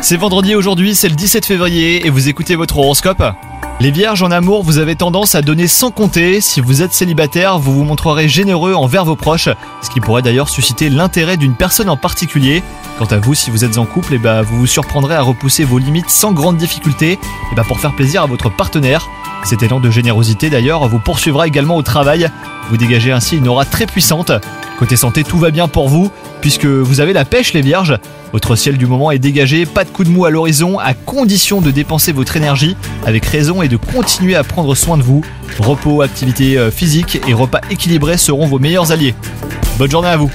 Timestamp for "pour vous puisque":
25.66-26.64